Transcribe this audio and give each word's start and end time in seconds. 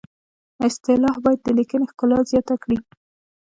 اصطلاح 0.67 1.15
باید 1.23 1.39
د 1.43 1.47
لیکنې 1.57 1.85
ښکلا 1.91 2.19
زیاته 2.31 2.55
کړي 2.63 2.77